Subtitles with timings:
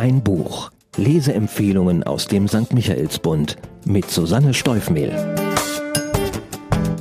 [0.00, 0.70] Ein Buch.
[0.96, 2.72] Leseempfehlungen aus dem St.
[2.72, 5.12] Michaelsbund mit Susanne Steufmehl.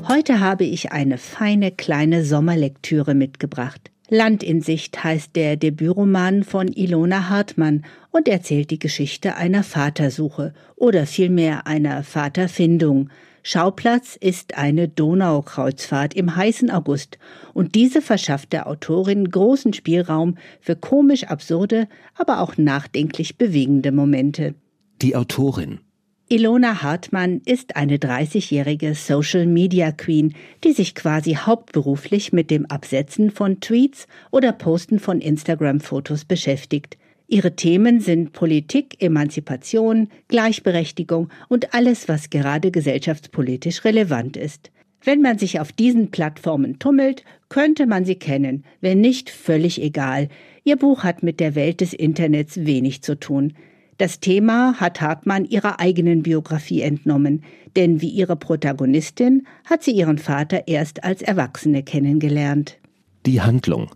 [0.09, 3.89] Heute habe ich eine feine kleine Sommerlektüre mitgebracht.
[4.09, 10.54] Land in Sicht heißt der Debütroman von Ilona Hartmann und erzählt die Geschichte einer Vatersuche
[10.75, 13.11] oder vielmehr einer Vaterfindung.
[13.52, 17.18] Schauplatz ist eine Donaukreuzfahrt im heißen August
[17.55, 24.53] und diese verschafft der Autorin großen Spielraum für komisch absurde, aber auch nachdenklich bewegende Momente.
[25.02, 25.80] Die Autorin
[26.27, 33.31] Ilona Hartmann ist eine 30-jährige Social Media Queen, die sich quasi hauptberuflich mit dem Absetzen
[33.31, 37.00] von Tweets oder Posten von Instagram-Fotos beschäftigt.
[37.31, 44.71] Ihre Themen sind Politik, Emanzipation, Gleichberechtigung und alles, was gerade gesellschaftspolitisch relevant ist.
[45.03, 50.27] Wenn man sich auf diesen Plattformen tummelt, könnte man sie kennen, wenn nicht völlig egal.
[50.63, 53.53] Ihr Buch hat mit der Welt des Internets wenig zu tun.
[53.99, 57.43] Das Thema hat Hartmann ihrer eigenen Biografie entnommen,
[57.75, 62.80] denn wie ihre Protagonistin hat sie ihren Vater erst als Erwachsene kennengelernt.
[63.27, 63.91] Die Handlung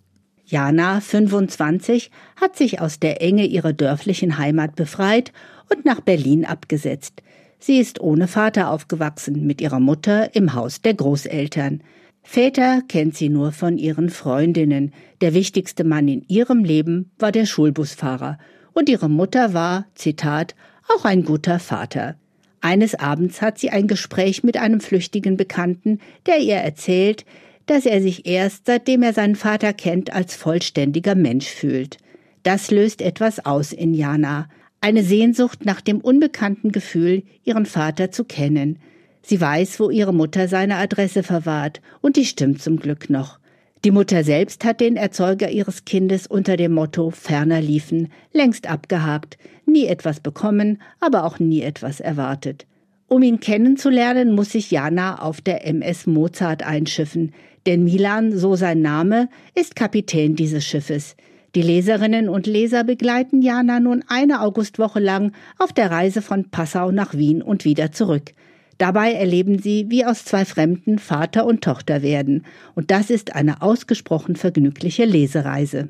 [0.53, 5.33] Jana, 25, hat sich aus der Enge ihrer dörflichen Heimat befreit
[5.73, 7.23] und nach Berlin abgesetzt.
[7.57, 11.81] Sie ist ohne Vater aufgewachsen, mit ihrer Mutter im Haus der Großeltern.
[12.21, 14.93] Väter kennt sie nur von ihren Freundinnen.
[15.21, 18.37] Der wichtigste Mann in ihrem Leben war der Schulbusfahrer.
[18.73, 20.53] Und ihre Mutter war, Zitat,
[20.87, 22.15] auch ein guter Vater.
[22.61, 27.25] Eines Abends hat sie ein Gespräch mit einem flüchtigen Bekannten, der ihr erzählt,
[27.65, 31.97] dass er sich erst seitdem er seinen Vater kennt als vollständiger Mensch fühlt.
[32.43, 34.49] Das löst etwas aus in Jana,
[34.81, 38.79] eine Sehnsucht nach dem unbekannten Gefühl, ihren Vater zu kennen.
[39.21, 43.39] Sie weiß, wo ihre Mutter seine Adresse verwahrt, und die stimmt zum Glück noch.
[43.85, 49.37] Die Mutter selbst hat den Erzeuger ihres Kindes unter dem Motto ferner liefen längst abgehakt,
[49.65, 52.65] nie etwas bekommen, aber auch nie etwas erwartet.
[53.07, 57.33] Um ihn kennenzulernen, muss sich Jana auf der MS Mozart einschiffen,
[57.65, 61.15] denn Milan, so sein Name, ist Kapitän dieses Schiffes.
[61.55, 66.91] Die Leserinnen und Leser begleiten Jana nun eine Augustwoche lang auf der Reise von Passau
[66.91, 68.31] nach Wien und wieder zurück.
[68.79, 72.43] Dabei erleben sie, wie aus zwei Fremden Vater und Tochter werden.
[72.73, 75.89] Und das ist eine ausgesprochen vergnügliche Lesereise.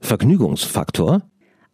[0.00, 1.22] Vergnügungsfaktor?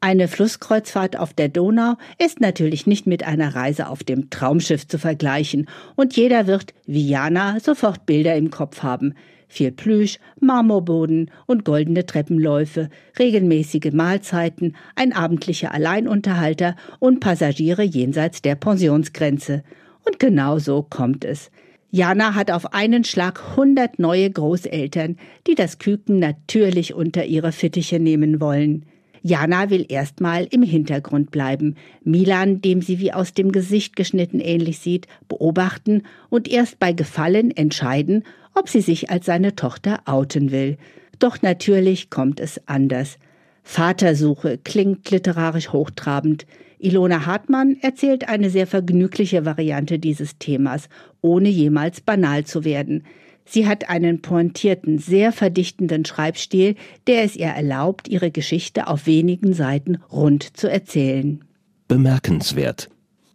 [0.00, 4.98] Eine Flusskreuzfahrt auf der Donau ist natürlich nicht mit einer Reise auf dem Traumschiff zu
[4.98, 5.66] vergleichen,
[5.96, 9.14] und jeder wird, wie Jana, sofort Bilder im Kopf haben.
[9.54, 12.88] Viel Plüsch, Marmorboden und goldene Treppenläufe,
[13.20, 19.62] regelmäßige Mahlzeiten, ein abendlicher Alleinunterhalter und Passagiere jenseits der Pensionsgrenze.
[20.04, 21.52] Und genau so kommt es.
[21.92, 28.00] Jana hat auf einen Schlag hundert neue Großeltern, die das Küken natürlich unter ihre Fittiche
[28.00, 28.86] nehmen wollen.
[29.26, 34.80] Jana will erstmal im Hintergrund bleiben, Milan, dem sie wie aus dem Gesicht geschnitten ähnlich
[34.80, 38.24] sieht, beobachten und erst bei Gefallen entscheiden,
[38.54, 40.76] ob sie sich als seine Tochter outen will.
[41.20, 43.18] Doch natürlich kommt es anders.
[43.62, 46.44] Vatersuche klingt literarisch hochtrabend.
[46.78, 50.90] Ilona Hartmann erzählt eine sehr vergnügliche Variante dieses Themas,
[51.22, 53.04] ohne jemals banal zu werden.
[53.44, 59.52] Sie hat einen pointierten, sehr verdichtenden Schreibstil, der es ihr erlaubt, ihre Geschichte auf wenigen
[59.52, 61.44] Seiten rund zu erzählen.
[61.88, 62.88] Bemerkenswert.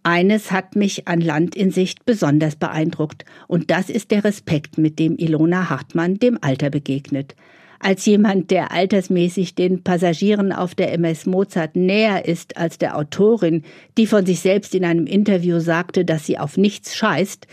[0.03, 4.97] Eines hat mich an Land in Sicht besonders beeindruckt, und das ist der Respekt, mit
[4.97, 7.35] dem Ilona Hartmann dem Alter begegnet.
[7.79, 13.63] Als jemand, der altersmäßig den Passagieren auf der MS Mozart näher ist als der Autorin,
[13.97, 17.47] die von sich selbst in einem Interview sagte, dass sie auf nichts scheißt,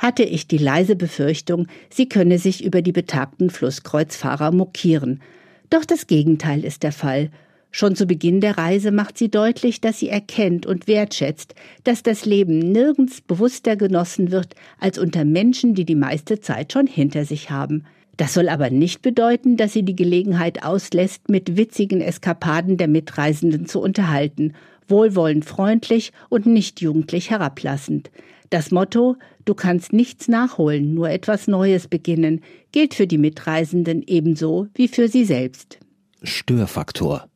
[0.00, 5.20] hatte ich die leise Befürchtung, sie könne sich über die betagten Flusskreuzfahrer mokieren.
[5.68, 7.30] Doch das Gegenteil ist der Fall.
[7.70, 12.24] Schon zu Beginn der Reise macht sie deutlich, dass sie erkennt und wertschätzt, dass das
[12.24, 17.50] Leben nirgends bewusster genossen wird als unter Menschen, die die meiste Zeit schon hinter sich
[17.50, 17.84] haben.
[18.16, 23.66] Das soll aber nicht bedeuten, dass sie die Gelegenheit auslässt, mit witzigen Eskapaden der Mitreisenden
[23.66, 24.54] zu unterhalten,
[24.88, 28.10] wohlwollend freundlich und nicht jugendlich herablassend.
[28.50, 29.16] Das Motto
[29.50, 32.42] Du kannst nichts nachholen, nur etwas Neues beginnen,
[32.72, 35.78] gilt für die Mitreisenden ebenso wie für sie selbst.
[36.22, 37.26] Störfaktor.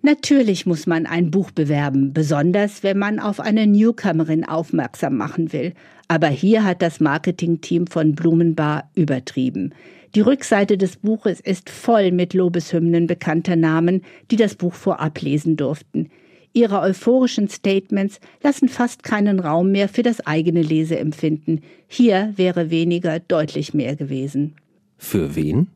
[0.00, 5.74] Natürlich muss man ein Buch bewerben, besonders wenn man auf eine Newcomerin aufmerksam machen will.
[6.06, 9.74] Aber hier hat das Marketingteam von Blumenbar übertrieben.
[10.14, 15.56] Die Rückseite des Buches ist voll mit Lobeshymnen bekannter Namen, die das Buch vorab lesen
[15.56, 16.08] durften.
[16.52, 21.62] Ihre euphorischen Statements lassen fast keinen Raum mehr für das eigene Leseempfinden.
[21.86, 24.54] Hier wäre weniger deutlich mehr gewesen.
[24.96, 25.68] Für wen?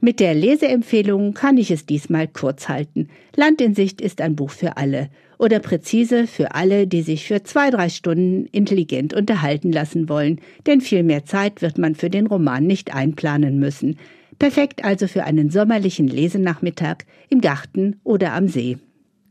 [0.00, 3.08] Mit der Leseempfehlung kann ich es diesmal kurz halten.
[3.36, 5.10] Land in Sicht ist ein Buch für alle.
[5.40, 10.82] oder präzise für alle, die sich für zwei, drei Stunden intelligent unterhalten lassen wollen, denn
[10.82, 13.96] viel mehr Zeit wird man für den Roman nicht einplanen müssen.
[14.38, 18.76] Perfekt also für einen sommerlichen Lesenachmittag im Garten oder am See.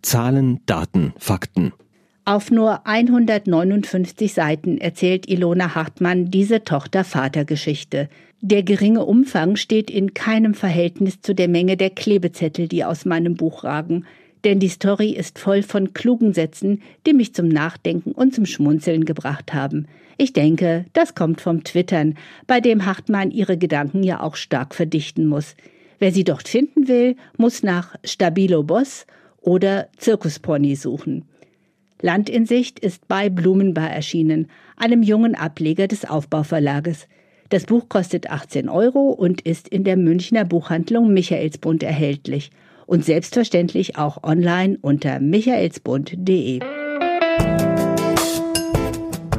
[0.01, 1.73] Zahlen, Daten, Fakten.
[2.25, 8.07] Auf nur 159 Seiten erzählt Ilona Hartmann diese Tochter-Vater-Geschichte.
[8.41, 13.35] Der geringe Umfang steht in keinem Verhältnis zu der Menge der Klebezettel, die aus meinem
[13.35, 14.05] Buch ragen.
[14.43, 19.05] Denn die Story ist voll von klugen Sätzen, die mich zum Nachdenken und zum Schmunzeln
[19.05, 19.87] gebracht haben.
[20.17, 22.15] Ich denke, das kommt vom Twittern,
[22.45, 25.55] bei dem Hartmann ihre Gedanken ja auch stark verdichten muss.
[25.97, 29.05] Wer sie dort finden will, muss nach Stabilo Boss
[29.41, 31.25] oder Zirkuspony suchen.
[32.01, 34.47] Land in Sicht ist bei Blumenbar erschienen,
[34.77, 37.07] einem jungen Ableger des Aufbauverlages.
[37.49, 42.51] Das Buch kostet 18 Euro und ist in der Münchner Buchhandlung Michaelsbund erhältlich
[42.85, 46.59] und selbstverständlich auch online unter michaelsbund.de.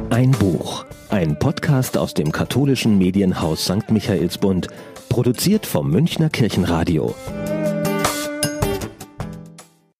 [0.09, 3.89] Ein Buch, ein Podcast aus dem katholischen Medienhaus St.
[3.89, 4.67] Michaelsbund,
[5.09, 7.15] produziert vom Münchner Kirchenradio.